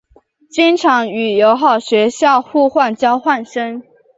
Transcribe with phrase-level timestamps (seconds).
[0.49, 3.83] 经常与友好学校互换交换生。